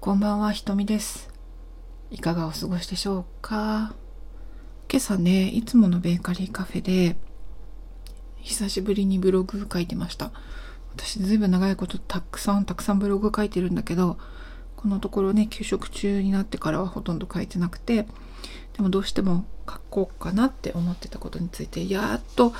[0.00, 1.30] こんばんは、ひとみです。
[2.12, 3.92] いかがお過ごしでしょうか？
[4.88, 7.16] 今朝ね、いつものベーカリーカフェで、
[8.36, 10.30] 久しぶりにブログ書いてました。
[10.94, 14.16] 私、ずいぶん長いことたくさんたくさんブログ書いてるんだけど、
[14.76, 18.06] このところね、休職中になってからはほとんど書いてなくて、
[18.76, 22.52] でもどうしても書こうかなって思ってたことについて、やっと、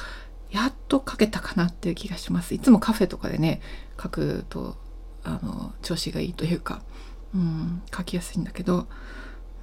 [0.50, 2.54] やっと書けたかなっていう気がします。
[2.54, 3.60] いつもカフェとかでね、
[4.02, 4.76] 書くと、
[5.22, 6.82] あの、調子がいいというか、
[7.36, 8.86] うん、書きやすいんだけど、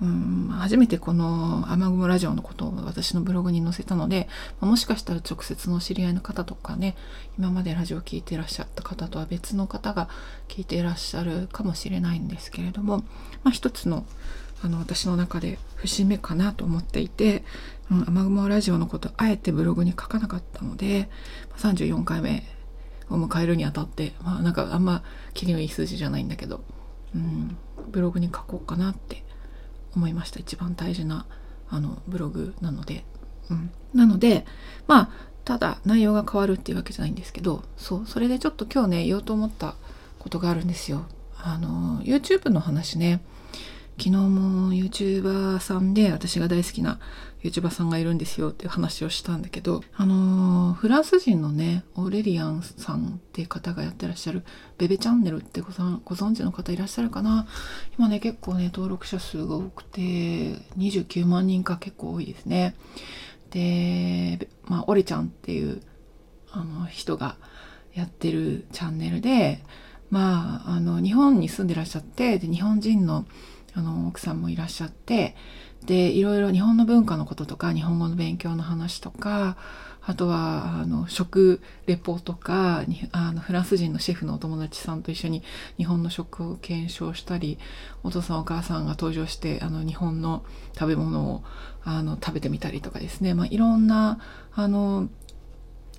[0.01, 4.27] うん、初めてこの雨雲ラジオのことを私のブログに載せたので、
[4.59, 6.95] もしかしたら直接の知り合いの方とかね、
[7.37, 10.09] 今までラジオを聴いていらっしゃった方とは別の方が
[10.47, 12.97] 聞いていらっしゃるかもしれないんですけれども、
[13.43, 14.05] まあ、一つの
[14.61, 17.43] あの私の中で節目かなと思っていて、
[17.91, 21.09] うん、雨雲ラジオのことあえてブログに書かなかったので、
[21.57, 22.43] 34回目
[23.09, 25.03] を迎えるにあたって、まあなんかあんま
[25.33, 26.63] 切りのいい数字じゃないんだけど、
[27.15, 27.57] うん、
[27.89, 29.23] ブログに書こうかなって
[29.95, 30.39] 思いました。
[30.39, 31.25] 一番大事な
[31.69, 33.03] あのブログなので、
[33.49, 34.45] うん、なので
[34.87, 35.09] まあ
[35.45, 39.75] ただ内容が変わるっていうわけじゃないんですけどそうそれでちょっと今日ね言おうと思った
[40.19, 41.05] ことがあるんですよ。
[41.37, 43.21] あの YouTube の話ね
[43.97, 46.99] 昨日も YouTuber さんで私が大好きな
[47.43, 54.43] YouTuber さんがいるんですよっていう話をしたんだけど、あのーフランス人のね、オーレリアンさんっていう方がやってらっしゃる
[54.77, 57.47] ベベチャンネルってご存知の方いらっしゃるかな？
[57.97, 62.75] 今ね、結構ね、登録者数が多くて、29万人か結構多いですね。
[63.51, 65.81] で、まあ、オレちゃんっていう
[66.51, 67.37] あの人が
[67.93, 69.63] やってるチャンネルで、
[70.09, 73.25] まあ、あの、日本に住んでらっしゃって、で、日本人の
[73.75, 75.35] あの奥さんもいらっしゃって
[75.85, 79.57] でいろいろ日本の文化のこととか日本語の勉強の話とか
[80.05, 85.43] あとはあの食レポとかあのフランス人のシェフのお友達さんと一緒に
[85.77, 87.57] 日本の食を検証したり
[88.03, 91.43] お父さんお母さんが登場してあの日本の食べ物を
[91.83, 94.19] あの食べてみたりとかですね、まあ、いろんな
[94.53, 95.09] あの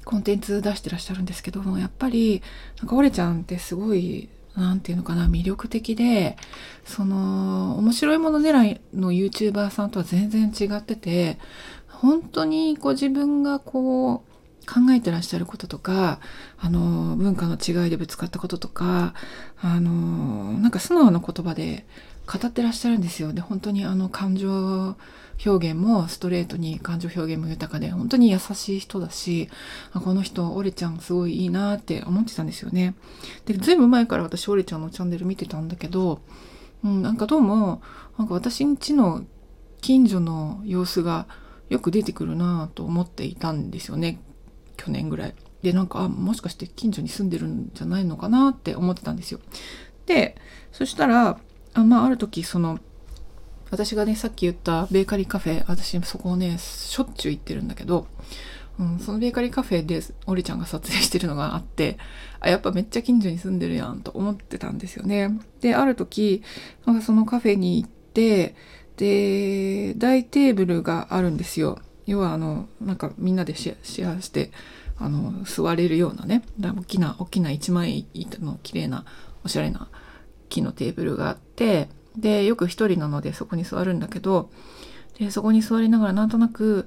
[0.04, 2.42] コンテンツ出してらっしゃるんですけどもやっぱり
[2.78, 6.36] なんかオレちゃんってすごいなんていうのかな、魅力的で、
[6.84, 11.38] その、面白いもの狙いの YouTuber さんとは全然違ってて、
[11.88, 14.34] 本当にこう自分がこう、
[14.66, 16.20] 考えてらっしゃることとか、
[16.58, 19.14] あの、文化の違いでぶつかったこととか、
[19.60, 21.86] あの、なんか素直な言葉で
[22.26, 23.32] 語ってらっしゃるんですよ。
[23.32, 24.96] で、本当にあの、感情
[25.44, 29.48] 表現もストレートに感情表現も豊かで、本当に優しい人だし、
[29.92, 32.94] あこの人、オレちゃんすごいいいなって思ってたんですよね。
[33.44, 36.20] で、ずいぶん前から私、オレちゃんのチャンネル見てたんだけど、
[36.82, 37.82] うん、なんかどうも、
[38.18, 39.24] なんか私ん家の
[39.80, 41.26] 近所の様子が
[41.68, 44.20] よく出てくるなと思っていたんですよね。
[44.76, 45.34] 去年ぐらい。
[45.62, 49.40] で、なんか、あ、もしかして近所に住んでるんじゃないのかなって思ってたんですよ。
[50.06, 50.36] で、
[50.72, 51.38] そしたら、
[51.74, 52.78] あまあ、ある時、その、
[53.70, 58.06] 私がね、さっき言ったベーカリーカフェ、私そこをね、しょっちゅう行ってるんだけど、
[58.78, 61.98] うん、そのベーカリーカフェでオリちゃんが撮影してるのがあって、
[62.40, 65.38] あ、やっぱめっちゃ近所に住んでるやんと思ってたんですよね。
[65.60, 66.42] で、ある時、
[66.86, 68.54] なんかそのカフェに行って、
[68.96, 71.80] で、大テーブルがあるんですよ。
[72.06, 74.52] 要はあの、なんかみんなでシェアシェアして、
[74.98, 79.04] あの、座れるようなね、大きな、大きな一枚板の綺麗な、
[79.44, 79.88] おしゃれな
[80.48, 84.50] 木のテーブルがあって、で、よく一人なのでそこに座るんだけど、
[85.18, 86.86] で、そこに座りながらなんとなく、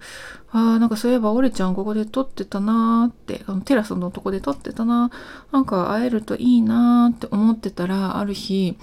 [0.51, 8.77] ああ、なんかそういえばオレちゃんここで撮ってたなーって、あのテラスのとこで撮ってたなーなんか会えるといいなーって思ってたら、ある日、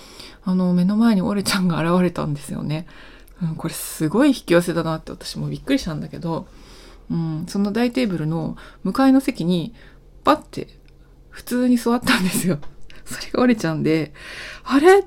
[0.44, 2.86] あの、目の前にオレちゃんが現れたんですよね。
[3.42, 6.46] うん、これすごい引き寄せだなって私もびっくりしたんだけど、
[7.10, 9.74] うん、その大テーブルの向かいの席に、
[10.22, 10.68] パッて
[11.28, 12.58] 普通に座ったんですよ。
[13.06, 14.12] それがオレちゃうんで、
[14.64, 15.04] あれ？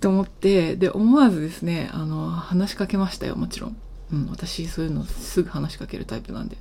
[0.00, 3.76] と思って、で、思わずですね、あの、話しかけましたよ、もちろん。
[4.12, 6.56] うん、私、そういうのすぐ話しかけるタイプなんで。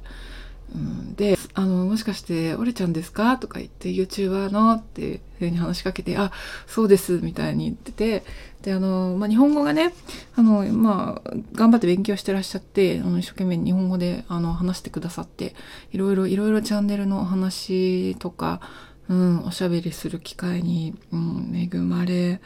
[0.73, 3.37] うん、で、あの、もしかして、オレちゃうんですか？
[3.37, 6.31] とか言って、YouTuber のっていうふうに話しかけて、あ、
[6.67, 8.23] そうです、みたいに言ってて、
[8.61, 9.93] で、あの、まあ、日本語がね、
[10.35, 15.55] あの、まあ、頑張って勉強してらっしゃって、あの、一生懸命日本語で、あの、話してくださって、
[15.91, 18.61] いろいろ、いろいろチャンネルのお話とか、
[19.09, 22.41] うん、おしゃべりする機会に、うん、恵まれ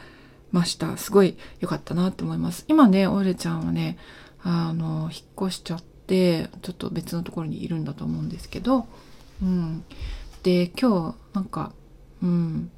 [0.52, 0.96] ました。
[0.96, 2.64] すごい良かったなって思います。
[2.68, 3.98] 今ね、オレちゃんはね、
[4.42, 8.86] あの、引っ越しちゃって、ちょっと別のところにいるんだと思うんですけど、
[9.42, 9.84] うん。
[10.42, 11.72] で、今日、なんか、
[12.22, 12.70] うん、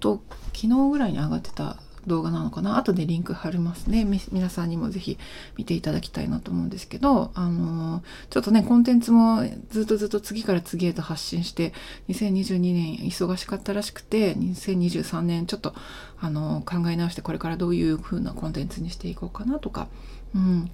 [0.00, 2.76] と、昨日ぐらいに上がってた動画なのかな？
[2.76, 4.04] 後でリンク貼りますね。
[4.32, 5.18] 皆さんにもぜひ
[5.56, 11.72] 見ていただきたいなと思うんですけどあのちょっとねコンテンツもずっとずっと次から次へと発信して
[12.08, 15.74] 2022年忙しかったらしくて2023年ちょっと
[16.20, 19.88] あの考え直してこれからどういう風なコンテンツにしていこうかなとか、
[20.34, 20.70] うん、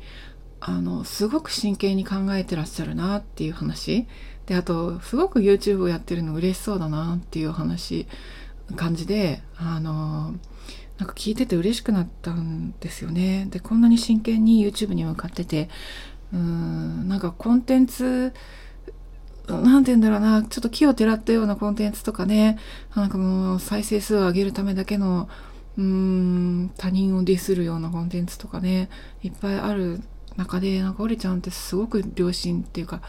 [0.61, 4.07] あのすごく真剣に考えてらっしゃるなっていう話。
[4.47, 8.09] であとすごく YouTube をやってるの嬉しそうだなっていう話
[8.75, 10.35] 感じであの
[11.01, 13.47] なんか聞いてて嬉しくなったんですよね。
[13.51, 15.71] でこんなに真剣に YouTube に向かってて
[16.33, 18.35] うーんなんかコンテンツ
[19.49, 22.59] 何て言うんだろうなちょっと木をてらったようなコンテンツとかね
[22.95, 25.31] なんかもう再生数を上げるためだけの
[25.79, 28.91] うーん他人をディスるようなコンテンツとかね
[29.23, 30.03] いっぱいある
[30.37, 33.01] 中でなんかオリちゃんってすごく良心っていうか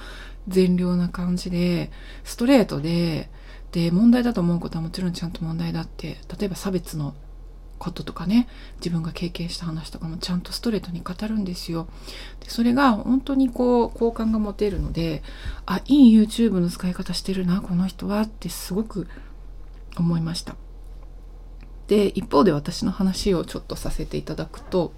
[0.48, 1.92] 善良な感じで
[2.24, 3.30] ストレートで
[3.74, 7.14] で問題だと思うことはもちろんちゃんと問題だって例えば差別の
[7.82, 8.48] こととかね
[8.78, 11.88] 自分が経験した話とかもちゃんとストレートに語るんですよ。
[12.40, 15.24] でそれが本当にこう好感が持てるので
[15.66, 19.08] あいい YouTube の使い方してるなこの人はってすごく
[19.98, 20.56] 思いました。
[21.88, 24.94] で一方で私の話をちょっとさせていただくと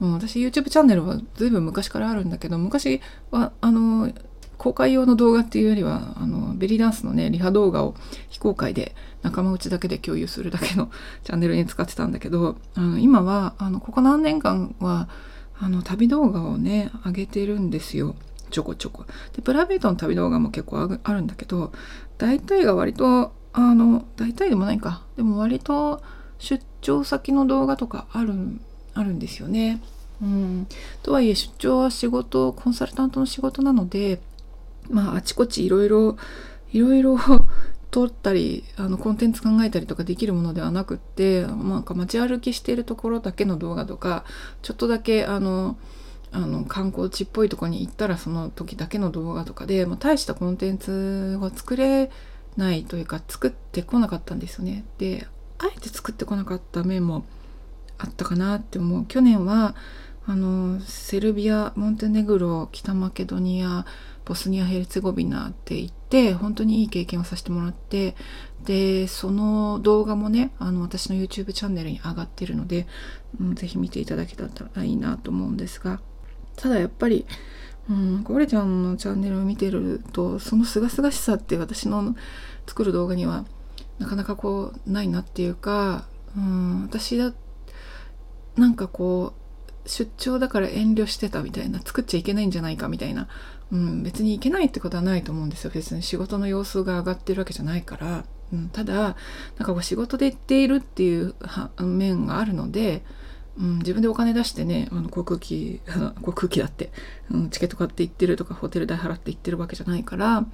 [0.00, 4.12] う、私 YouTube チャンネルは随分昔からあるんだけど昔はあの
[4.60, 7.94] 公開用の動画っていうよりはあのベリーダンスのねリハ動画を
[8.28, 10.90] 非公開で仲間内だけで共有するだけの
[11.24, 15.08] チャンネルに使ってたんだけどあの今はあのここ何年間は
[15.58, 18.14] あの旅動画をね上げてるんですよ
[18.50, 19.06] ちょこちょこ。
[19.34, 21.72] でプライベートの旅動画も結構あるんだけど
[22.18, 26.02] 大体が割とあの大体でもないかでも割と
[26.38, 28.34] 出張先の動画とかある
[28.92, 29.80] あるんですよね。
[30.20, 30.66] うん、
[31.02, 34.20] とはいえ出張は仕事コンサルタントの仕事なので
[34.90, 36.16] まああちこちいろいろ
[36.72, 37.18] いろいろ
[37.90, 44.24] 撮ったりあのコンテンツ考えたりとかできるものではなくってなんか街歩きしているところだけの動画とか
[44.62, 45.76] ちょっとだけあの
[46.32, 52.10] あの観光地っぽいとこに行ったらその時だけの動画とかで、まあ、大したコンテンツは作れ
[52.56, 54.84] ないというか作ってこなかったんですよね。
[54.98, 55.26] で
[55.58, 57.24] あえて作ってこなかった面も
[57.98, 59.74] あったかなって思う去年は
[60.26, 63.84] あのセルビアモンテネグロ北マケドニア
[64.30, 68.14] ボスニア・ヘルツェゴビナって行って本当にいい経験をさせてもらって
[68.64, 72.86] でその動画もねあの私の YouTube チャンネルに上がってるので、
[73.40, 74.44] うん、ぜひ見ていただけた
[74.76, 76.00] らいいなと思うんですが。
[76.54, 77.26] ただやっぱり
[77.88, 82.14] うん、ゴレちゃんのチャンネルを見てるとその清々しさって私の
[82.68, 83.44] 作る動画には
[83.98, 86.06] なかなかこうないなっていうか、
[86.36, 87.32] うん、私だ
[88.54, 89.39] なんかこう
[89.90, 93.28] 出張だから遠慮してたみたいな作っちゃいけないんじゃないかみたいな、
[93.72, 95.70] うん、別にいけないってことはないと思うんですよ。
[95.74, 99.14] 別に仕事の様子が上がってるわけじゃないから、うん、ただなん
[99.58, 101.34] かこう仕事で行っているっていう
[101.80, 103.02] 面があるので、
[103.58, 105.80] うん、自分でお金出してねあの航空機
[106.22, 106.92] 航空機だって、
[107.30, 110.46] うん、チケット買って行ってるとかホテル代払って行ってるわけじゃないから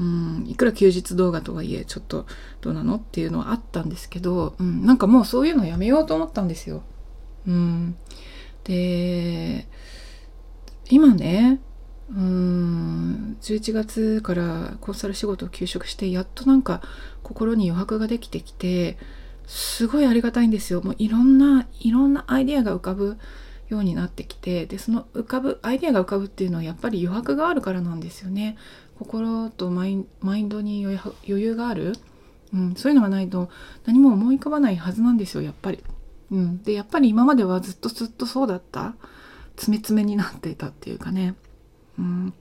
[0.00, 2.24] うん、いくら休日動画とはいえちょっと
[2.62, 6.82] どうなのっていうのはあったんですけど、うん、なんかもうそういうのやめようと思ったんですよ。
[7.46, 7.96] うん、
[8.64, 9.66] で
[10.90, 11.60] 今ね
[12.10, 16.82] うん11月からコンサル仕事を休職してやっとなんか
[17.22, 18.98] 心に余白ができてきて
[19.46, 20.80] すごいありがたいんですよ。
[20.82, 23.16] もういろんないろんなアイデアが浮かぶ
[23.68, 28.56] ようになってきてでその浮かぶアイデアが浮かぶっていうのはやっぱり余白があるからなんですよね。
[28.98, 31.94] 心とマインドに余裕がある、
[32.52, 33.48] うん、そういうのがないと
[33.86, 35.82] 何も思い浮かばないはずなんですよやっぱり。
[36.30, 38.94] うん、でやっぱり今まではずっとずっとそうだった。
[39.60, 41.34] 詰め詰めになっていたっていうかね、
[41.98, 42.32] うん、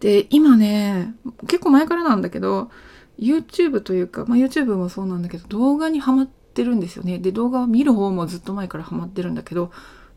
[0.00, 2.70] で今ね結構前からなんだけど
[3.18, 7.18] YouTube というか、まあ、YouTube もそうなんだけど動画にはまってるんですよね。
[7.18, 9.70] で動画を見る方もずっと前からハマってるんだけど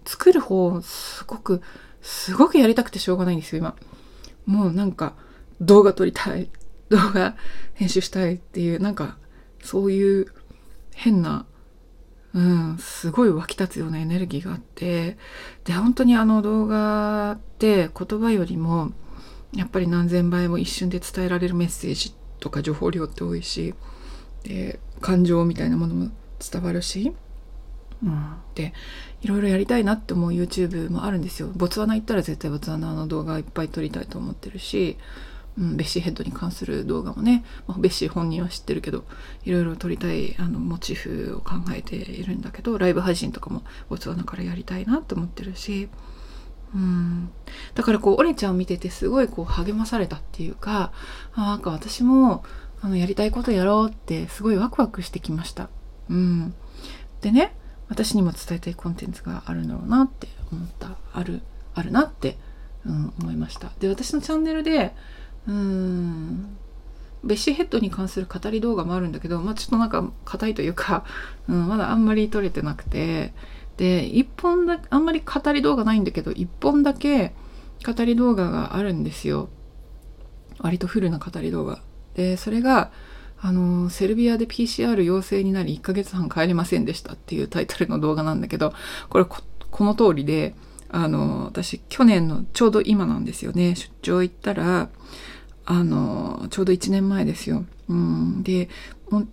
[0.05, 1.61] 作る方すごく
[2.01, 3.75] すごくやりたくてしょうがないんですよ今。
[4.47, 5.13] もうなんか
[5.59, 6.49] 動画撮りたい
[6.89, 7.35] 動画
[7.75, 9.17] 編集したいっていうなんか
[9.63, 10.33] そういう
[10.95, 11.45] 変な
[12.33, 15.17] うん、すごい湧き立つようなエネルギーがあって
[15.65, 18.91] で本当にあの動画って言葉よりも
[19.53, 23.75] やっぱり何千倍も一瞬で伝えられるメッセージとか情報量って多いし
[24.43, 27.13] で感情みたいなものも伝わるし、
[28.01, 28.73] うん、で
[29.21, 31.51] いろいろやりたいなって思う YouTube もあるんですよ。
[31.55, 34.97] ボツワナ行ったら絶対ボツワナの動画いっぱい撮りたいと思ってるし
[35.57, 39.03] うん、ベッシーヘッドに関する動画もね、まあ、ベッシー本人は知ってるけど
[39.43, 45.89] いろいろ撮りたいあのモチーフを考えているんだけどライブ配信とかもボツワナからやりたいなと思ってるし、
[46.73, 47.31] うん、
[47.75, 50.93] だからこうオレちゃんを見ててすごいこう励まされたっていうか
[51.33, 52.45] あなんか私も
[52.81, 55.69] あのやりたいことやろうってすごいワクワクしてきました。
[56.09, 56.53] うん、
[57.21, 57.55] でね
[57.89, 60.97] 私にも伝えたいコンテンツがあるんだろうなって思った。
[61.13, 61.41] ある
[61.73, 62.37] あるなって、
[62.85, 63.71] うん、思いました。
[63.79, 64.95] で私のチャンネルで
[65.47, 66.57] うん。
[67.23, 71.05] ベッシーヘッドに関する語り動画もあるんだけど、まあ、ちょっとなんか硬いというか、
[71.47, 73.33] うん、まだあんまり撮れてなくて。
[73.77, 77.33] で1本だあんまり語り動画ないんだけど1本だけ
[77.83, 79.49] 語り動画があるんですよ。
[80.59, 81.81] 割とフルな語り動画。
[82.13, 82.91] でそれが
[83.39, 88.73] あのセルビアで PCR 陽性になり1ヶ月半帰れませんでしたっていうタイトルの動画なんだけど
[89.09, 90.53] これこの通りで
[90.93, 94.89] あの私去年のちょうど今なんですよね出張行ったら
[95.65, 97.65] あのちょうど1年前ですよ。
[97.87, 98.69] うん、で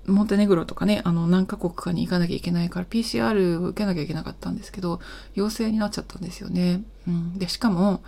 [0.06, 5.00] モンテネグロとかねあの何カ国かに行かなきゃいけないから PCR を受けなきゃいけなかったんですけど
[5.34, 6.82] 陽性になっちゃったんですよね。
[7.06, 8.02] うん、でしかも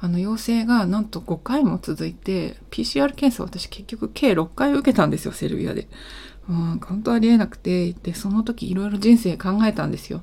[0.00, 5.88] あの陽性がなんと5回も続いて PCR 検査私結局計6回受けたんですよセルビアで。
[6.48, 10.22] うん、本当ありえなくてでその時いろいろ人生考えたんですよ。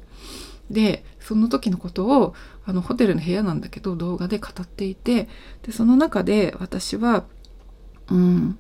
[0.70, 2.36] でその時のことを
[2.66, 5.30] あのホテルの部屋なんだけど動画で語っていて
[5.64, 7.26] でその中で私は
[8.10, 8.58] うん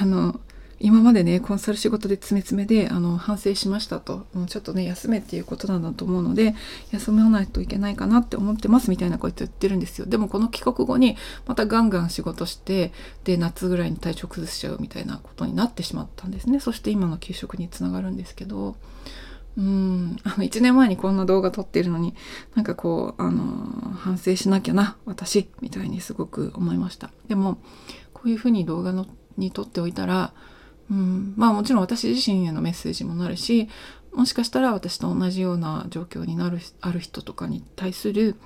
[0.00, 0.40] あの
[0.78, 4.26] 今までねコンサル仕事で詰め詰めであの反省しましたと。
[4.34, 6.54] もうちょっとね休めっていうことなんだと思うので
[6.90, 10.06] 休まないといけないかなって思ってますみたいなこと言ってるんですよ。
[10.06, 11.16] でもこの帰国後に
[11.46, 12.92] またガンガン仕事して
[13.24, 16.60] で夏ぐらいに体調崩しちゃうみたいなことになってしまったんですね。
[16.60, 18.76] そして今の給食につながるんですけど。
[19.56, 20.16] うん。
[20.24, 22.14] あの1年前にこんな動画撮ってるのに
[22.54, 27.10] なんかこうあの反省しなきゃな私みたいにすごく思いました。
[27.28, 27.58] でも
[28.12, 30.32] こういうふうに動画のに撮っておいたら
[30.90, 33.68] うん、まあもちろん私自身へのメッセージもなるし
[34.12, 38.36] もしかしたら私と同じような状況になるある人とかに対する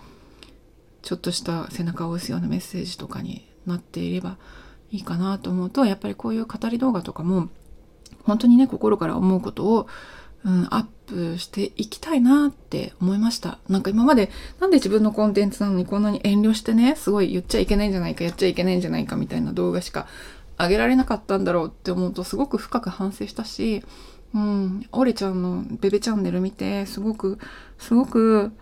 [1.03, 4.37] ちょっとした背中を押すようなメッセージとかになっていれば
[4.91, 7.49] いいかなと思うとやっぱりこういう語り動画とかも
[8.25, 9.87] 本当にね心から思うことを、
[10.45, 13.59] うん、アップしていきたいなって思いました。
[13.69, 20.07] なんか今までなんで自分のコンテンツなのにこんなに遠慮してねすごい言っちゃいけないんじゃないかやっちゃいけないんじゃないかみたいな動画しか
[20.57, 23.83] あげられなかったんだろうって思うとすごく深く反省したし、
[24.35, 27.39] うん、オレちゃんのベベチャンネル見てすごく
[27.79, 28.53] すごく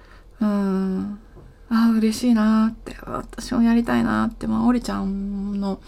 [0.41, 1.21] うん
[1.71, 5.81] ああ嬉しいなって私もやりたいなってまあオレちゃんの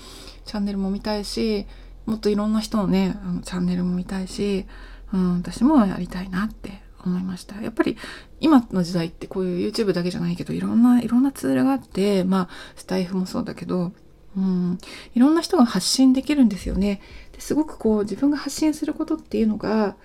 [0.44, 1.66] チャンネルも見たいし
[2.06, 4.66] もっといろんな人のねあのチャンネルも見たいし、
[5.12, 7.60] うん、私もやりたいなって思いました。
[7.60, 7.96] やっぱり
[8.40, 13.92] 今の時代ってこういう YouTube だけじゃないけどいろんないろんなツールがあってまあスタイフもそうだけど
[14.36, 14.78] うん、
[15.14, 17.00] いろんな人が発信できるんですよね。
[17.32, 19.96] ですごくこう自分が発信することっていうのが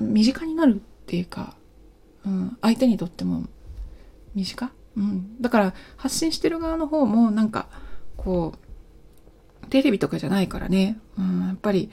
[0.00, 1.56] 身近になるっていうか、
[2.24, 3.44] うん、相手にとっても
[4.34, 7.68] 身近、うん、だから発信してる側の方もなんか
[8.16, 8.54] こ
[9.62, 11.90] うテレビとかじゃないからね、うん、やっぱり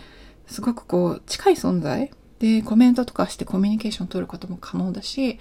[0.47, 2.11] すごくこう近い存在
[2.43, 5.39] でコメントとかしてコミュニケーション取ることも可能だし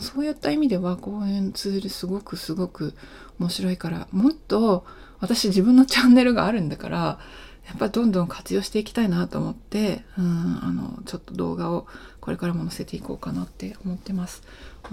[0.00, 2.94] そういった意味ではこういうツールすごくすごく
[3.40, 4.86] 面白いからもっと
[5.18, 7.18] 私自分のチャンネルがあるんだから
[7.66, 11.88] やっぱどんどん活用していきたいなと思ってうんあのちょっと動画を
[12.20, 14.44] これからも載せていこうかなって思ってます。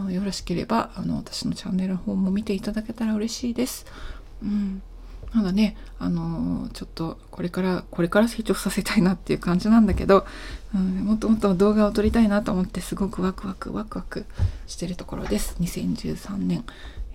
[0.10, 3.86] よろしければあの私のチャンネルの方も見ていただけたら嬉しいです。
[4.42, 4.82] うん
[5.36, 10.26] まだね、あのー、ちょっとこれから、これから成長させたいなっていう感じなんだけど、
[10.74, 14.26] うん、もっともっと動画を撮りたいなと思ってすごくワクワクワクワク
[14.66, 15.58] してるところです。
[15.60, 16.64] 2013年。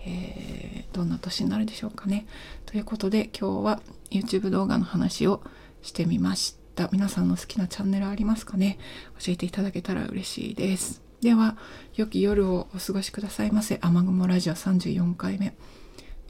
[0.02, 2.26] えー、どんな年になるでしょうかね。
[2.66, 5.42] ということで今日は YouTube 動画の話を
[5.82, 6.88] してみました。
[6.92, 8.78] 皆さんの好きなチャンネルありますかね？
[9.18, 11.02] 教えていただけたら嬉しいです。
[11.20, 11.56] では、
[11.96, 13.78] 良き夜をお過ごしくださいませ。
[13.82, 15.54] 雨雲ラジオ34回目。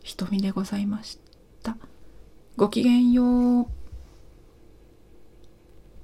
[0.02, 1.29] 瞳でございました。
[2.56, 3.79] ごきげんよう。